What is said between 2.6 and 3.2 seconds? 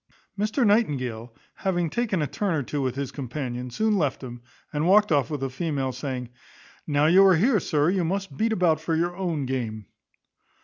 two with his